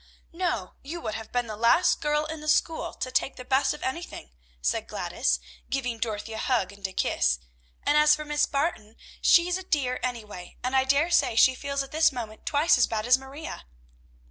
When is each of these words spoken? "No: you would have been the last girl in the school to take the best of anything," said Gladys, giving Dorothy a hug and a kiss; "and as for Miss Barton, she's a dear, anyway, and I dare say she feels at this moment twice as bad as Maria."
"No: 0.33 0.73
you 0.81 0.99
would 0.99 1.13
have 1.13 1.31
been 1.31 1.45
the 1.45 1.55
last 1.55 2.01
girl 2.01 2.25
in 2.25 2.41
the 2.41 2.47
school 2.47 2.91
to 2.95 3.11
take 3.11 3.35
the 3.35 3.45
best 3.45 3.71
of 3.71 3.83
anything," 3.83 4.31
said 4.59 4.87
Gladys, 4.87 5.39
giving 5.69 5.99
Dorothy 5.99 6.33
a 6.33 6.39
hug 6.39 6.71
and 6.73 6.87
a 6.87 6.91
kiss; 6.91 7.37
"and 7.83 7.95
as 7.99 8.15
for 8.15 8.25
Miss 8.25 8.47
Barton, 8.47 8.95
she's 9.21 9.59
a 9.59 9.63
dear, 9.63 9.99
anyway, 10.01 10.57
and 10.63 10.75
I 10.75 10.85
dare 10.85 11.11
say 11.11 11.35
she 11.35 11.53
feels 11.53 11.83
at 11.83 11.91
this 11.91 12.11
moment 12.11 12.47
twice 12.47 12.79
as 12.79 12.87
bad 12.87 13.05
as 13.05 13.19
Maria." 13.19 13.65